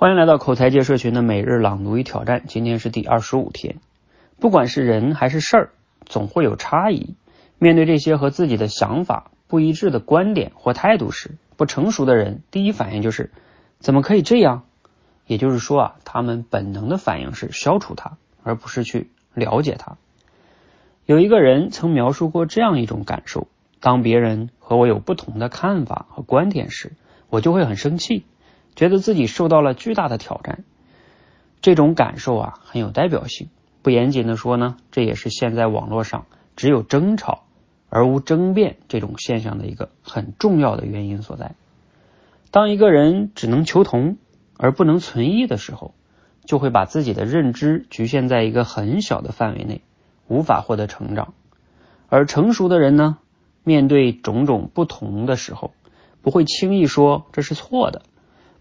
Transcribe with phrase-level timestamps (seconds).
[0.00, 3.80] 欢迎来到口才界社群的每日朗读与挑战，今天是第二十五天。
[4.38, 5.70] 不管是人还是事儿，
[6.06, 7.16] 总会有差异。
[7.58, 13.32] 面对这些和自己的想法不一致的观点或态度时，不成熟的人第一反应就是
[13.80, 14.62] 怎么可以这样？
[15.26, 19.96] 也就是说啊，他们本能的反应是消除它，而不是去了解它。
[21.06, 23.48] 有一个人曾描述过这样一种感受：
[23.80, 26.92] 当别人和我有不同的看法和观点时，
[27.30, 28.24] 我就会很生气。
[28.78, 30.62] 觉得自己受到了巨大的挑战，
[31.60, 33.48] 这种感受啊很有代表性。
[33.82, 37.42] 不严谨的说呢，这也是现在网络上只有争吵
[37.88, 41.56] 而无争辩这种现象的一个很重要的原因所在。
[42.52, 44.16] 当一个人只能求同
[44.56, 45.92] 而不能存异的时候，
[46.44, 49.82] 就会把自己的认知局限在一个很小的范围内，
[50.28, 51.34] 无法获得成长。
[52.08, 53.18] 而成熟的人呢，
[53.64, 55.72] 面对种种不同的时候，
[56.22, 58.02] 不会轻易说这是错的。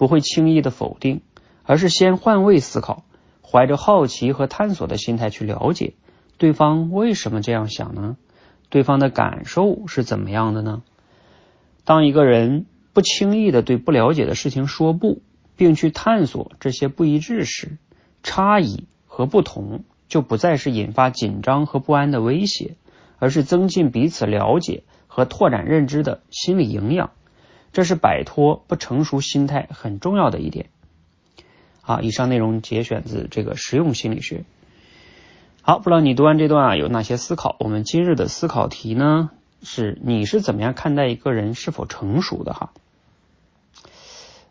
[0.00, 1.20] 不会轻易的否定，
[1.62, 3.04] 而是先换位思考，
[3.42, 5.92] 怀着好奇和探索的心态去了解
[6.38, 8.16] 对方为什么这样想呢？
[8.70, 10.82] 对方的感受是怎么样的呢？
[11.84, 15.20] 当一个人不轻易的对不了解的事情说不，
[15.54, 17.76] 并去探索这些不一致时，
[18.22, 22.76] 差异和不同就不再是引发紧张和不安的威胁，
[23.18, 27.10] 而是增进彼此了解和拓展认知的心理营养。
[27.72, 30.70] 这是摆脱不成熟心态很重要的一点。
[31.82, 34.44] 好，以上内容节选自这个实用心理学。
[35.62, 37.56] 好，不知道你读完这段啊有哪些思考？
[37.58, 39.30] 我们今日的思考题呢
[39.62, 42.54] 是：你是怎么样看待一个人是否成熟的？
[42.54, 42.72] 哈，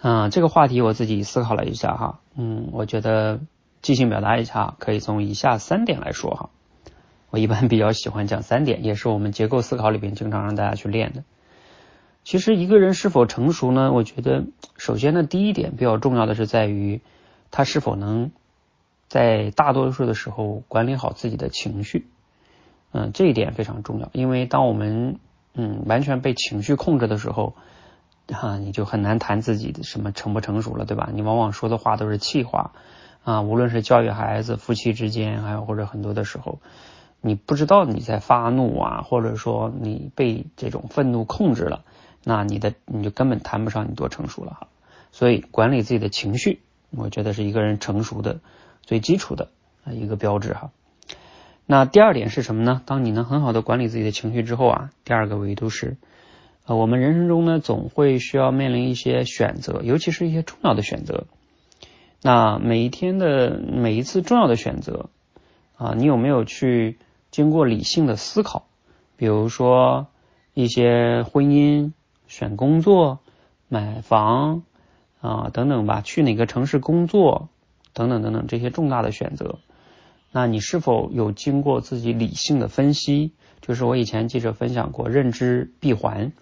[0.00, 3.40] 嗯，这个话题我自己思考了一下哈，嗯，我觉得
[3.82, 6.50] 即兴表达一下，可以从以下三点来说哈。
[7.30, 11.24] 我一般比较喜欢讲三点，也是我们结构思考里边经常让大家去练的。
[12.24, 13.92] 其实一个人是否成熟呢？
[13.92, 14.44] 我觉得
[14.76, 17.00] 首先呢，第一点比较重要的是在于
[17.50, 18.30] 他是否能
[19.08, 22.06] 在大多数的时候管理好自己的情绪。
[22.92, 25.18] 嗯，这一点非常重要，因为当我们
[25.54, 27.54] 嗯完全被情绪控制的时候，
[28.28, 31.08] 哈，你就很难谈自己的什么成不成熟了，对吧？
[31.12, 32.72] 你往往说的话都是气话
[33.24, 36.60] 啊，无论是教育孩子、夫妻之间，还有或者很多的时候，
[37.20, 41.82] 你不知道你在发怒啊，或者说你被这种愤怒控制了。
[42.24, 44.68] 那你的你就根本谈不上你多成熟了哈，
[45.10, 46.60] 所以管理自己的情绪，
[46.90, 48.38] 我觉得是一个人成熟的
[48.82, 49.48] 最基础的
[49.84, 50.70] 啊一个标志哈。
[51.66, 52.80] 那第二点是什么呢？
[52.86, 55.96] 当你能很好的管理自己的情绪之后啊，第二个维度是
[56.64, 61.26] 呃我们人生中呢总会需要面临一些选择，尤其是一些重要的选择。
[62.22, 65.10] 那每一天的每一次重要的选择
[65.76, 66.98] 啊，你有没有去
[67.32, 68.66] 经过理性的思考？
[69.16, 70.06] 比如说
[70.54, 71.90] 一些婚姻。
[72.32, 73.18] 选工作、
[73.68, 74.62] 买房
[75.20, 77.50] 啊等等吧，去哪个城市工作
[77.92, 79.58] 等等等等这些重大的选择，
[80.30, 83.32] 那你是否有经过自己理性的分析？
[83.60, 86.32] 就是我以前记者分享过认知闭环，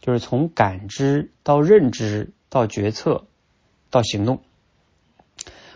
[0.00, 3.26] 就是从感知到认知到决策
[3.90, 4.40] 到行动。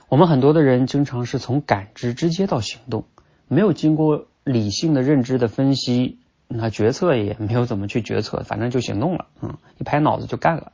[0.09, 3.05] 我们很多的人经常是从感知直接到行动，
[3.49, 6.17] 没有经过理性的认知的分析。
[6.51, 10.73] 那决策也没有怎么去决策，反正就行动了，嗯，一拍脑子就干了。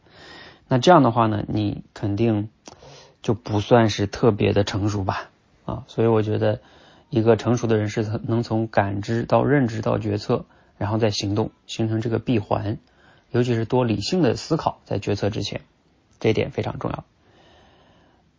[0.69, 2.49] 那这样的话呢，你肯定
[3.23, 5.31] 就不算是特别的成熟吧，
[5.65, 6.61] 啊，所以我觉得
[7.11, 10.45] 一个成熟的人是能从感知到认知到决策，
[10.79, 12.79] 然后再行动，形成这个闭环，
[13.33, 15.63] 尤其是多理性的思考在决策之前，
[16.21, 17.05] 这一点非常重要。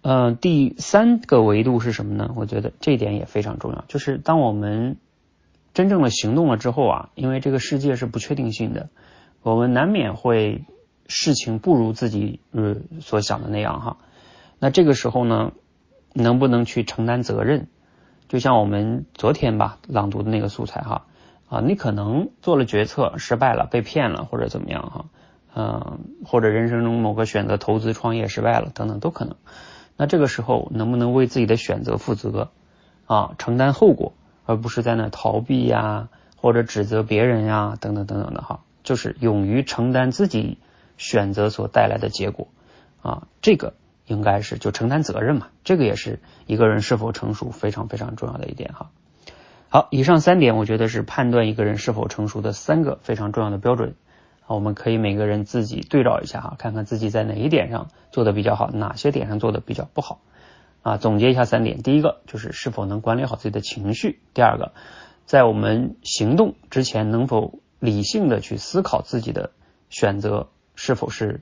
[0.03, 2.31] 嗯，第三个维度是什么呢？
[2.37, 4.95] 我觉得这一点也非常重要，就是当我们。
[5.75, 8.89] 真正的行动了之后啊，因为这个世界是不确定性的，
[9.43, 10.63] 我们难免会
[11.05, 13.97] 事情不如自己呃所想的那样哈。
[14.57, 15.51] 那这个时候呢，
[16.13, 17.67] 能不能去承担责任？
[18.29, 21.07] 就像我们昨天吧朗读的那个素材哈
[21.49, 25.05] 啊，你可能做了决策失败了，被骗了或者怎么样哈，
[25.55, 29.35] 嗯，或者人生中某个选择投资创业失败了等等都可能。
[29.97, 32.49] 那这个时候能不能为自己的选择负责
[33.07, 34.13] 啊，承担后果？
[34.45, 40.57] 而不是在那逃避呀，或者指责别人呀，等等等等的哈，就是勇于承担自己
[40.97, 42.47] 选择所带来的结果
[43.01, 43.73] 啊，这个
[44.05, 48.91] 应该是就承担责任嘛，这个也是一个人是否成熟非常非常重要的一点哈。
[49.69, 53.95] 好，以上三点我觉得是判断一个人是否成熟的三个非常重要的标准
[54.45, 60.21] 啊，我们可以每个人自己对照一下哈，看看自己在哪一点上做的比较好，哪些点上做的比较不好。
[60.85, 64.71] 啊，总结一下三点：第一个就是是否能管理好自己的情绪；第二个，
[65.25, 69.49] 在我们行动之前能否理性的去思考自己的
[69.89, 71.41] 选择是否是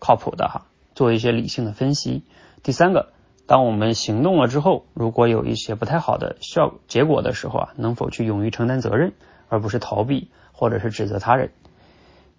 [0.00, 0.66] 靠谱的哈。
[0.92, 2.24] 做一些理性的分析。
[2.64, 3.12] 第三个，
[3.46, 9.12] 当我们行动了之后，如果有一些不太好的效结果的时候啊，能否去勇于承担责任，
[9.48, 11.52] 而不是逃避或者是指责他人。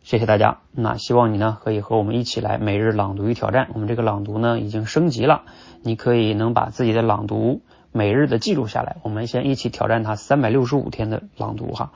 [0.03, 3.69] 谢谢大家，那希望你呢可以和我们一起来每日朗读与挑战。
[3.73, 5.43] 我们这个朗读呢已经升级了，
[5.83, 7.61] 你可以能把自己的朗读
[7.91, 8.97] 每日的记录下来。
[9.03, 11.91] 我们先一起挑战它三百六十五天的朗读哈，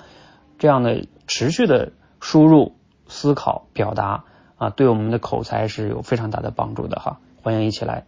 [0.59, 2.75] 这样的持续的输入、
[3.07, 4.25] 思考、表达
[4.57, 7.19] 啊，对我们的口才是有非常大的帮助的哈。
[7.41, 8.05] 欢迎一起来。